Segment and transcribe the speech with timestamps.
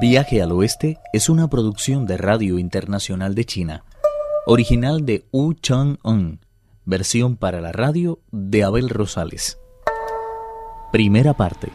[0.00, 3.84] Viaje al Oeste es una producción de Radio Internacional de China,
[4.44, 6.40] original de Wu Chang-un,
[6.84, 9.56] versión para la radio de Abel Rosales.
[10.90, 11.68] Primera parte.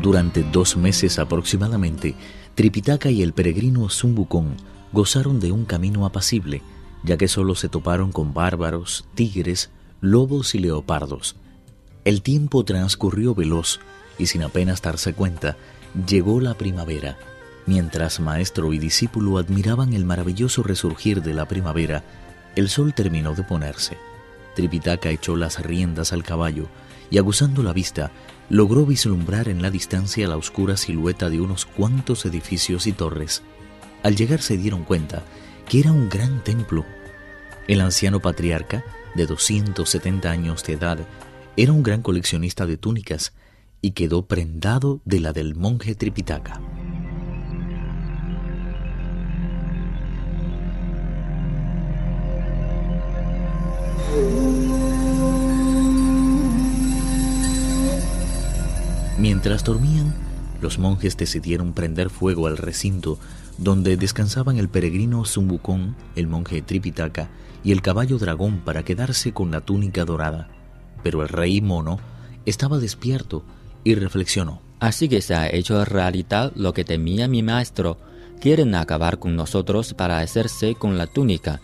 [0.00, 2.14] Durante dos meses aproximadamente,
[2.54, 4.56] Tripitaka y el peregrino Sun Wukong
[4.92, 6.62] gozaron de un camino apacible,
[7.04, 11.36] ya que solo se toparon con bárbaros, tigres, lobos y leopardos.
[12.06, 13.80] El tiempo transcurrió veloz
[14.16, 15.56] y sin apenas darse cuenta,
[16.06, 17.18] llegó la primavera.
[17.66, 22.04] Mientras maestro y discípulo admiraban el maravilloso resurgir de la primavera,
[22.54, 23.98] el sol terminó de ponerse.
[24.54, 26.68] Tripitaka echó las riendas al caballo
[27.10, 28.12] y, aguzando la vista,
[28.50, 33.42] logró vislumbrar en la distancia la oscura silueta de unos cuantos edificios y torres.
[34.04, 35.24] Al llegar se dieron cuenta
[35.68, 36.86] que era un gran templo.
[37.66, 38.84] El anciano patriarca,
[39.16, 40.98] de 270 años de edad,
[41.56, 43.32] era un gran coleccionista de túnicas
[43.80, 46.60] y quedó prendado de la del monje Tripitaka.
[59.18, 60.14] Mientras dormían,
[60.60, 63.18] los monjes decidieron prender fuego al recinto
[63.56, 67.30] donde descansaban el peregrino Wukong, el monje Tripitaka
[67.64, 70.55] y el caballo dragón para quedarse con la túnica dorada.
[71.02, 71.98] Pero el rey mono
[72.44, 73.42] estaba despierto
[73.84, 74.60] y reflexionó.
[74.80, 77.98] Así que se ha hecho realidad lo que temía mi maestro.
[78.40, 81.60] Quieren acabar con nosotros para hacerse con la túnica.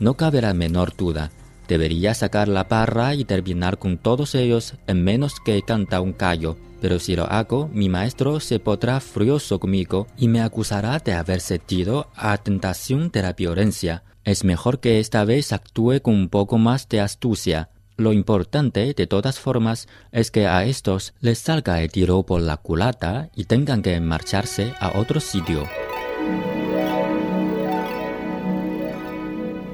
[0.00, 1.30] No cabe la menor duda.
[1.68, 6.56] Debería sacar la parra y terminar con todos ellos en menos que canta un callo.
[6.80, 11.40] Pero si lo hago, mi maestro se podrá furioso conmigo y me acusará de haber
[11.40, 14.04] sentido a tentación de la violencia.
[14.24, 17.70] Es mejor que esta vez actúe con un poco más de astucia.
[17.98, 22.58] Lo importante, de todas formas, es que a estos les salga el tiro por la
[22.58, 25.66] culata y tengan que marcharse a otro sitio.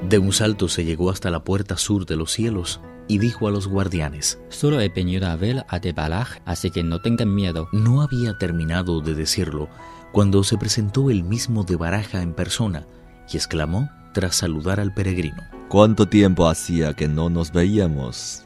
[0.09, 3.51] De un salto se llegó hasta la puerta sur de los cielos y dijo a
[3.51, 7.69] los guardianes, Solo he venido a ver a Debalaj, así que no tengan miedo.
[7.73, 9.69] No había terminado de decirlo
[10.13, 12.87] cuando se presentó el mismo de Baraja en persona
[13.33, 15.43] y exclamó tras saludar al peregrino.
[15.73, 18.45] ¿Cuánto tiempo hacía que no nos veíamos?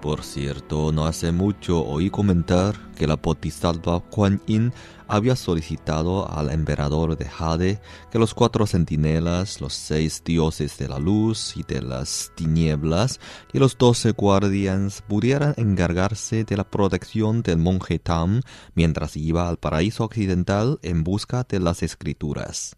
[0.00, 4.72] Por cierto, no hace mucho oí comentar que la Bodhisattva Kuan Yin
[5.06, 7.78] había solicitado al emperador de Jade
[8.10, 13.20] que los cuatro centinelas, los seis dioses de la luz y de las tinieblas
[13.52, 18.40] y los doce guardians pudieran encargarse de la protección del monje Tam
[18.74, 22.74] mientras iba al paraíso occidental en busca de las escrituras.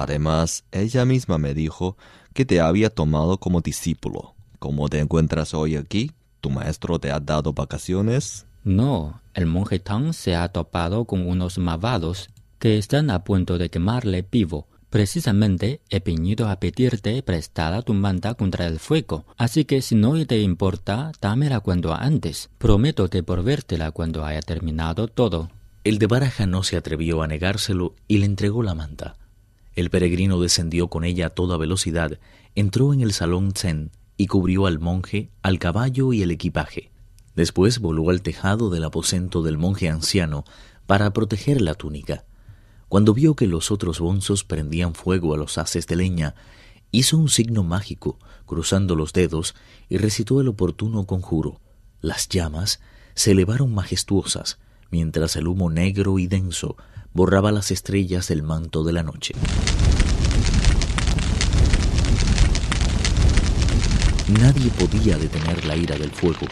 [0.00, 1.98] Además, ella misma me dijo
[2.32, 4.34] que te había tomado como discípulo.
[4.58, 6.12] ¿Cómo te encuentras hoy aquí?
[6.40, 8.46] ¿Tu maestro te ha dado vacaciones?
[8.64, 13.68] No, el monje Tang se ha topado con unos malvados que están a punto de
[13.68, 14.68] quemarle vivo.
[14.88, 20.14] Precisamente he venido a pedirte prestada tu manta contra el fuego, así que si no
[20.24, 22.48] te importa, dámela cuando antes.
[22.56, 25.50] Prometo devolvértela cuando haya terminado todo.
[25.84, 29.16] El de Baraja no se atrevió a negárselo y le entregó la manta.
[29.74, 32.18] El peregrino descendió con ella a toda velocidad,
[32.54, 36.90] entró en el salón Zen y cubrió al monje, al caballo y el equipaje.
[37.36, 40.44] Después voló al tejado del aposento del monje anciano
[40.86, 42.24] para proteger la túnica.
[42.88, 46.34] Cuando vio que los otros bonzos prendían fuego a los haces de leña,
[46.90, 49.54] hizo un signo mágico, cruzando los dedos,
[49.88, 51.60] y recitó el oportuno conjuro.
[52.00, 52.80] Las llamas
[53.14, 54.58] se elevaron majestuosas,
[54.90, 56.76] mientras el humo negro y denso
[57.12, 59.34] borraba las estrellas del manto de la noche.
[64.40, 66.46] Nadie podía detener la ira del fuego,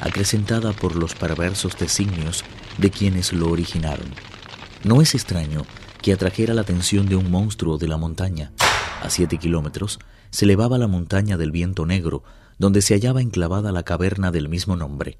[0.00, 2.44] acrecentada por los perversos designios
[2.76, 4.06] de quienes lo originaron.
[4.84, 5.64] No es extraño
[6.02, 8.52] que atrajera la atención de un monstruo de la montaña.
[9.02, 9.98] A siete kilómetros
[10.30, 12.22] se elevaba la montaña del viento negro,
[12.58, 15.18] donde se hallaba enclavada la caverna del mismo nombre.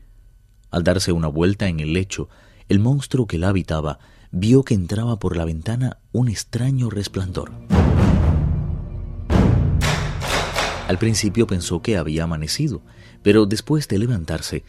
[0.70, 2.28] Al darse una vuelta en el lecho,
[2.68, 3.98] el monstruo que la habitaba
[4.32, 7.52] vio que entraba por la ventana un extraño resplandor.
[10.88, 12.82] Al principio pensó que había amanecido,
[13.22, 14.64] pero después de levantarse,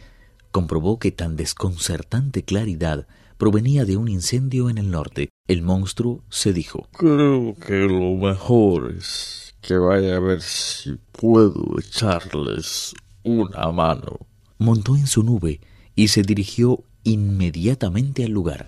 [0.52, 3.06] comprobó que tan desconcertante claridad
[3.38, 5.30] provenía de un incendio en el norte.
[5.48, 11.78] El monstruo se dijo, Creo que lo mejor es que vaya a ver si puedo
[11.78, 14.26] echarles una mano.
[14.58, 15.60] Montó en su nube
[15.96, 18.66] y se dirigió inmediatamente al lugar.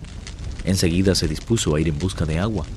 [0.67, 2.67] Enseguida se dispuso a ir en busca de agua,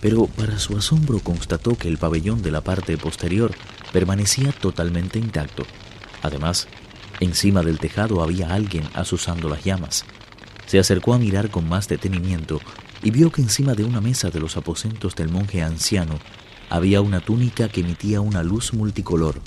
[0.00, 3.52] pero para su asombro constató que el pabellón de la parte posterior
[3.92, 5.64] permanecía totalmente intacto.
[6.22, 6.66] Además,
[7.22, 10.04] Encima del tejado había alguien asusando las llamas.
[10.66, 12.60] Se acercó a mirar con más detenimiento
[13.00, 16.18] y vio que encima de una mesa de los aposentos del monje anciano
[16.68, 19.40] había una túnica que emitía una luz multicolor.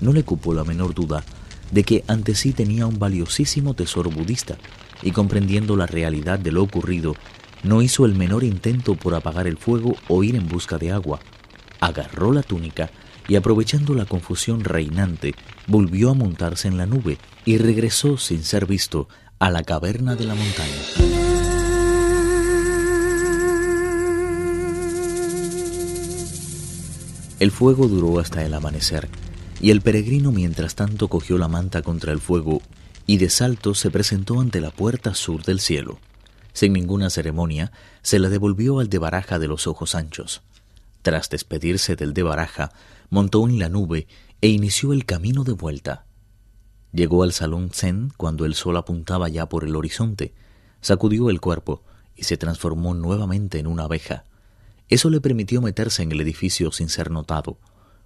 [0.00, 1.24] No le cupo la menor duda
[1.70, 4.56] de que ante sí tenía un valiosísimo tesoro budista,
[5.04, 7.14] y comprendiendo la realidad de lo ocurrido,
[7.62, 11.20] no hizo el menor intento por apagar el fuego o ir en busca de agua.
[11.80, 12.90] Agarró la túnica
[13.28, 15.34] y aprovechando la confusión reinante,
[15.66, 19.08] volvió a montarse en la nube y regresó sin ser visto
[19.38, 21.14] a la caverna de la montaña.
[27.40, 29.08] El fuego duró hasta el amanecer,
[29.60, 32.62] y el peregrino mientras tanto cogió la manta contra el fuego
[33.06, 35.98] y de salto se presentó ante la puerta sur del cielo.
[36.52, 37.72] Sin ninguna ceremonia,
[38.02, 40.42] se la devolvió al de Baraja de los ojos anchos.
[41.02, 42.72] Tras despedirse del de Baraja,
[43.10, 44.06] montó en la nube
[44.40, 46.06] e inició el camino de vuelta.
[46.92, 50.32] Llegó al salón Zen cuando el sol apuntaba ya por el horizonte,
[50.80, 51.82] sacudió el cuerpo
[52.14, 54.24] y se transformó nuevamente en una abeja.
[54.88, 57.58] Eso le permitió meterse en el edificio sin ser notado.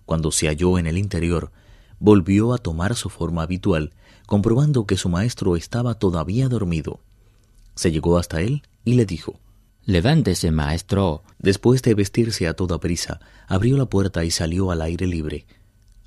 [0.06, 1.53] Cuando se halló en el interior,
[2.00, 3.93] volvió a tomar su forma habitual,
[4.27, 7.00] comprobando que su maestro estaba todavía dormido.
[7.75, 9.41] Se llegó hasta él y le dijo
[9.85, 11.23] Levántese, maestro.
[11.39, 15.47] Después de vestirse a toda prisa, abrió la puerta y salió al aire libre.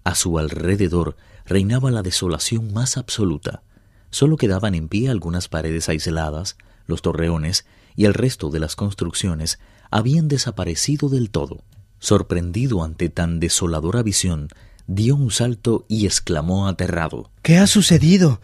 [0.04, 1.16] A su alrededor
[1.46, 3.64] reinaba la desolación más absoluta.
[4.12, 7.66] Solo quedaban en pie algunas paredes aisladas, los torreones
[7.96, 9.58] y el resto de las construcciones
[9.90, 11.64] habían desaparecido del todo.
[11.98, 14.50] Sorprendido ante tan desoladora visión,
[14.96, 17.32] dio un salto y exclamó aterrado.
[17.42, 18.42] ¿Qué ha sucedido?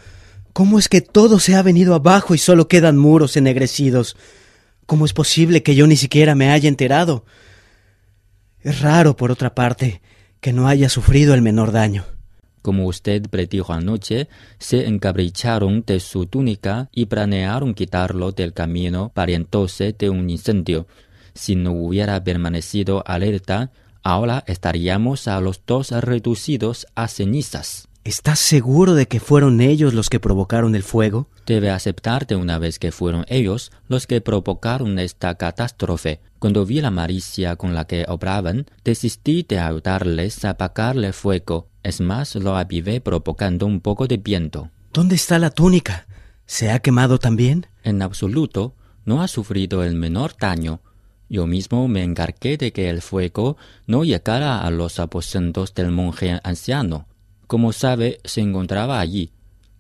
[0.54, 4.16] ¿Cómo es que todo se ha venido abajo y solo quedan muros ennegrecidos?
[4.86, 7.26] ¿Cómo es posible que yo ni siquiera me haya enterado?
[8.62, 10.02] Es raro, por otra parte,
[10.40, 12.06] que no haya sufrido el menor daño.
[12.62, 14.28] Como usted predijo anoche,
[14.60, 20.88] se encapricharon de su túnica y planearon quitarlo del camino parientóse de un incendio.
[21.34, 23.72] Si no hubiera permanecido alerta,
[24.08, 27.90] ahora estaríamos a los dos reducidos a cenizas.
[28.06, 31.28] ¿Estás seguro de que fueron ellos los que provocaron el fuego?
[31.46, 36.22] Debe aceptarte una vez que fueron ellos los que provocaron esta catástrofe.
[36.40, 41.68] Cuando vi la malicia con la que obraban, desistí de ayudarles a apagarle fuego.
[41.84, 44.72] Es más, lo avivé provocando un poco de viento.
[44.94, 46.08] ¿Dónde está la túnica?
[46.46, 47.68] ¿Se ha quemado también?
[47.84, 48.74] En absoluto,
[49.04, 50.80] no ha sufrido el menor daño.
[51.30, 56.40] Yo mismo me encargué de que el fuego no llegara a los aposentos del monje
[56.44, 57.06] anciano.
[57.48, 59.32] Como sabe, se encontraba allí.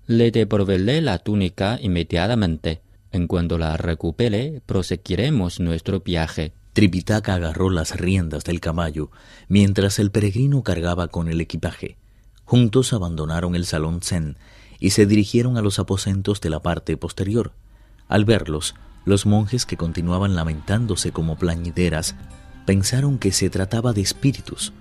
[0.07, 2.81] Le devolveré la túnica inmediatamente.
[3.11, 6.53] En cuanto la recupere, proseguiremos nuestro viaje.
[6.73, 9.09] Tripitaka agarró las riendas del caballo
[9.47, 11.97] mientras el peregrino cargaba con el equipaje.
[12.45, 14.37] Juntos abandonaron el salón Zen
[14.79, 17.53] y se dirigieron a los aposentos de la parte posterior.
[18.07, 18.75] Al verlos,
[19.07, 22.15] los monjes que continuaban lamentándose como plañideras
[22.65, 24.73] pensaron que se trataba de espíritus.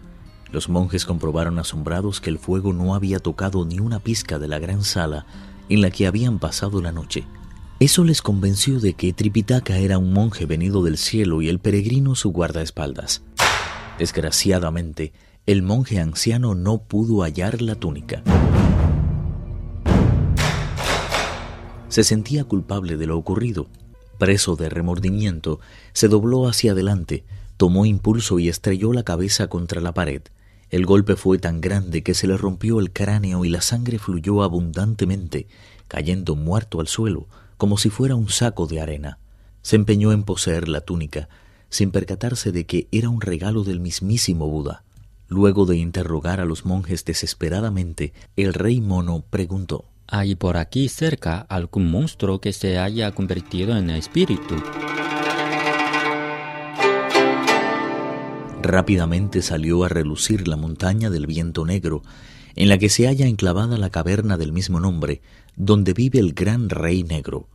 [0.51, 4.59] Los monjes comprobaron asombrados que el fuego no había tocado ni una pizca de la
[4.59, 5.27] gran sala
[5.69, 7.25] en la que habían pasado la noche.
[7.79, 12.17] Eso les convenció de que Tripitaka era un monje venido del cielo y el peregrino
[12.17, 13.23] su guardaespaldas.
[13.97, 15.13] Desgraciadamente,
[15.47, 18.25] el monje anciano no pudo hallar la túnica.
[21.89, 23.69] Se sentía culpable de lo ocurrido
[24.19, 25.61] Preso de remordimiento,
[25.93, 27.25] se dobló hacia adelante,
[27.57, 30.23] tomó impulso y estrelló la cabeza contra la pared.
[30.71, 34.43] El golpe fue tan grande que se le rompió el cráneo y la sangre fluyó
[34.43, 35.47] abundantemente,
[35.87, 39.19] cayendo muerto al suelo, como si fuera un saco de arena.
[39.63, 41.29] Se empeñó en poseer la túnica,
[41.69, 44.83] sin percatarse de que era un regalo del mismísimo Buda.
[45.29, 51.41] Luego de interrogar a los monjes desesperadamente, el rey mono preguntó ¿Hay por aquí cerca
[51.41, 54.55] algún monstruo que se haya convertido en espíritu?
[58.63, 62.03] Rápidamente salió a relucir la montaña del viento negro,
[62.55, 65.23] en la que se halla enclavada la caverna del mismo nombre,
[65.57, 67.49] donde vive el gran rey negro.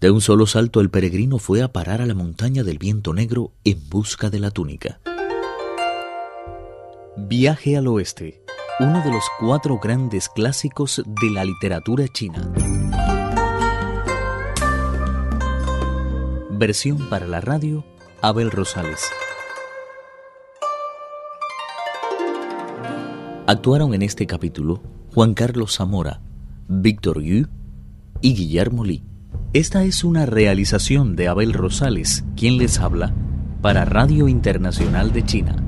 [0.00, 3.52] De un solo salto el peregrino fue a parar a la montaña del viento negro
[3.62, 4.98] en busca de la túnica.
[7.16, 8.41] Viaje al oeste
[8.80, 12.50] uno de los cuatro grandes clásicos de la literatura china.
[16.50, 17.84] Versión para la radio,
[18.22, 19.10] Abel Rosales.
[23.46, 26.20] Actuaron en este capítulo Juan Carlos Zamora,
[26.68, 27.48] Víctor Yu
[28.20, 29.04] y Guillermo Lee.
[29.52, 33.12] Esta es una realización de Abel Rosales, quien les habla,
[33.60, 35.61] para Radio Internacional de China.